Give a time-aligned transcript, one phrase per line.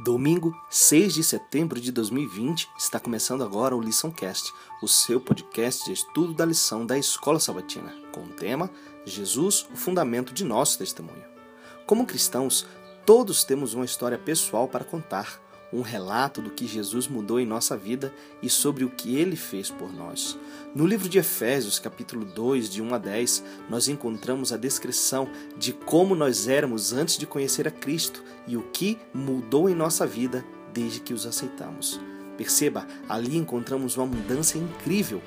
[0.00, 5.92] Domingo, 6 de setembro de 2020, está começando agora o LiçãoCast, o seu podcast de
[5.92, 8.70] estudo da lição da Escola Sabatina, com o tema
[9.04, 11.24] Jesus, o fundamento de nosso testemunho.
[11.84, 12.64] Como cristãos,
[13.04, 15.40] todos temos uma história pessoal para contar,
[15.72, 18.12] um relato do que Jesus mudou em nossa vida
[18.42, 20.38] e sobre o que ele fez por nós.
[20.74, 25.72] No livro de Efésios, capítulo 2, de 1 a 10, nós encontramos a descrição de
[25.72, 30.44] como nós éramos antes de conhecer a Cristo e o que mudou em nossa vida
[30.72, 32.00] desde que os aceitamos.
[32.36, 35.20] Perceba, ali encontramos uma mudança incrível.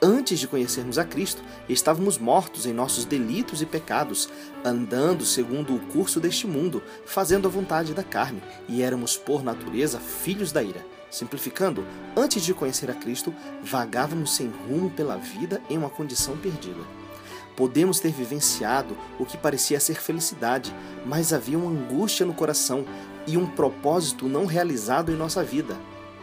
[0.00, 4.28] Antes de conhecermos a Cristo, estávamos mortos em nossos delitos e pecados,
[4.62, 9.98] andando segundo o curso deste mundo, fazendo a vontade da carne, e éramos por natureza
[9.98, 10.84] filhos da ira.
[11.10, 16.82] Simplificando, antes de conhecer a Cristo, vagávamos sem rumo pela vida em uma condição perdida.
[17.56, 20.74] Podemos ter vivenciado o que parecia ser felicidade,
[21.06, 22.84] mas havia uma angústia no coração
[23.26, 25.74] e um propósito não realizado em nossa vida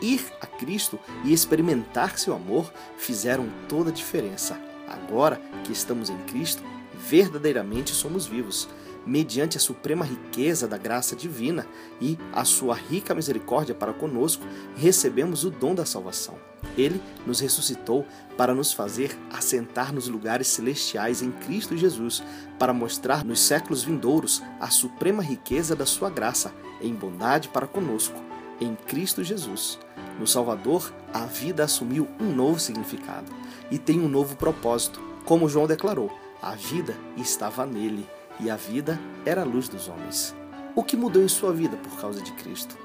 [0.01, 4.59] ir a Cristo e experimentar seu amor fizeram toda a diferença.
[4.87, 6.63] Agora que estamos em Cristo,
[7.07, 8.69] verdadeiramente somos vivos,
[9.05, 11.67] mediante a suprema riqueza da graça divina
[11.99, 16.35] e a sua rica misericórdia para conosco, recebemos o dom da salvação.
[16.77, 18.05] Ele nos ressuscitou
[18.37, 22.23] para nos fazer assentar nos lugares celestiais em Cristo Jesus,
[22.57, 28.19] para mostrar nos séculos vindouros a suprema riqueza da sua graça em bondade para conosco,
[28.63, 29.79] em Cristo Jesus.
[30.19, 33.31] No Salvador, a vida assumiu um novo significado
[33.69, 35.01] e tem um novo propósito.
[35.25, 36.11] Como João declarou,
[36.41, 38.07] a vida estava nele
[38.39, 40.35] e a vida era a luz dos homens.
[40.75, 42.77] O que mudou em sua vida por causa de Cristo?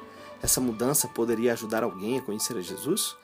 [0.42, 3.16] Essa mudança poderia ajudar alguém a conhecer a Jesus?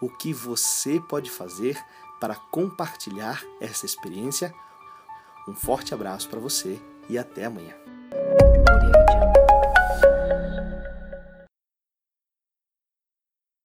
[0.00, 1.78] O que você pode fazer
[2.20, 4.52] para compartilhar essa experiência?
[5.46, 7.74] Um forte abraço para você e até amanhã.